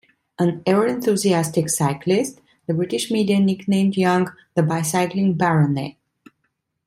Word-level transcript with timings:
An 0.39 0.63
ever-enthusiastic 0.65 1.69
cyclist, 1.69 2.41
the 2.65 2.73
British 2.73 3.11
media 3.11 3.39
nicknamed 3.39 3.95
Young 3.95 4.31
the 4.55 4.63
"Bicycling 4.63 5.35
Baronet". 5.35 5.93